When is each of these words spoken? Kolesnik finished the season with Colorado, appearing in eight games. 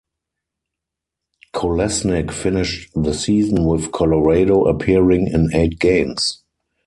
Kolesnik 1.53 2.31
finished 2.31 2.89
the 2.95 3.13
season 3.13 3.65
with 3.67 3.91
Colorado, 3.91 4.63
appearing 4.63 5.27
in 5.27 5.51
eight 5.55 5.77
games. 5.77 6.41